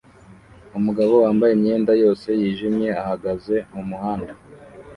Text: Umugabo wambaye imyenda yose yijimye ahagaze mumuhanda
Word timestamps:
Umugabo 0.77 1.13
wambaye 1.23 1.51
imyenda 1.53 1.91
yose 2.03 2.27
yijimye 2.41 2.89
ahagaze 3.01 3.55
mumuhanda 3.73 4.33